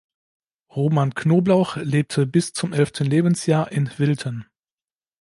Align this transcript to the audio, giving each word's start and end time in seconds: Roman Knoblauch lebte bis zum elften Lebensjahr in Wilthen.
Roman 0.75 1.13
Knoblauch 1.13 1.75
lebte 1.75 2.25
bis 2.25 2.53
zum 2.53 2.73
elften 2.73 3.05
Lebensjahr 3.05 3.71
in 3.71 3.87
Wilthen. 3.99 4.47